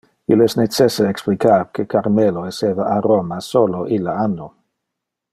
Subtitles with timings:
[0.35, 4.49] Il es necesse explicar que Carmelo esseva a Roma solo ille anno.